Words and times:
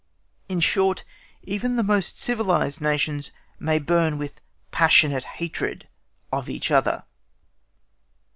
In 0.49 0.61
short, 0.61 1.03
even 1.43 1.75
the 1.75 1.83
most 1.83 2.19
civilised 2.19 2.81
nations 2.81 3.29
may 3.59 3.77
burn 3.77 4.17
with 4.17 4.41
passionate 4.71 5.25
hatred 5.37 5.87
of 6.31 6.49
each 6.49 6.71
other. 6.71 7.03